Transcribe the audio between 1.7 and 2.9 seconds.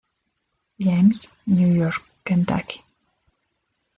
York, Kentucky.